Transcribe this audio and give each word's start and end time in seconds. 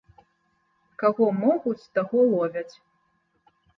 Каго 1.03 1.25
могуць, 1.43 1.89
таго 1.99 2.17
ловяць. 2.33 2.75